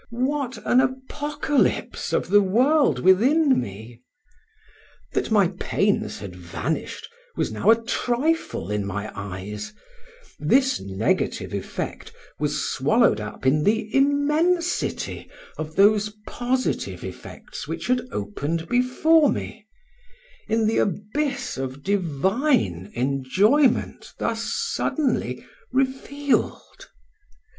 what 0.09 0.57
an 0.65 0.81
apocalypse 0.81 2.11
of 2.11 2.29
the 2.31 2.41
world 2.41 2.97
within 2.97 3.61
me! 3.61 4.01
That 5.13 5.29
my 5.29 5.49
pains 5.59 6.17
had 6.17 6.35
vanished 6.35 7.07
was 7.35 7.51
now 7.51 7.69
a 7.69 7.79
trifle 7.83 8.71
in 8.71 8.83
my 8.83 9.11
eyes: 9.13 9.73
this 10.39 10.79
negative 10.79 11.53
effect 11.53 12.11
was 12.39 12.67
swallowed 12.67 13.21
up 13.21 13.45
in 13.45 13.63
the 13.63 13.95
immensity 13.95 15.29
of 15.59 15.75
those 15.75 16.11
positive 16.25 17.03
effects 17.03 17.67
which 17.67 17.85
had 17.85 18.01
opened 18.11 18.67
before 18.69 19.29
me—in 19.31 20.65
the 20.65 20.79
abyss 20.79 21.59
of 21.59 21.83
divine 21.83 22.89
enjoyment 22.95 24.15
thus 24.17 24.51
suddenly 24.73 25.45
revealed. 25.71 26.87